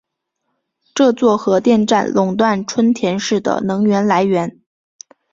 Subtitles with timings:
[0.95, 4.59] 这座核电站垄断春田市的能源来源。